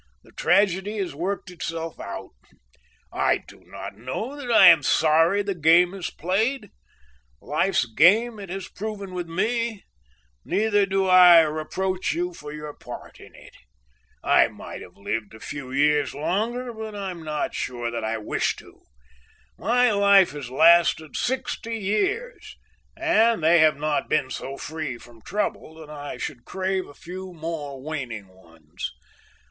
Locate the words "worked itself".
1.13-1.99